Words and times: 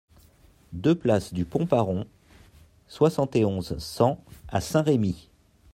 deux 0.73 0.95
place 0.95 1.31
du 1.31 1.45
Pont-Paron, 1.45 2.07
soixante 2.87 3.35
et 3.35 3.45
onze, 3.45 3.77
cent 3.77 4.17
à 4.47 4.59
Saint-Rémy 4.59 5.29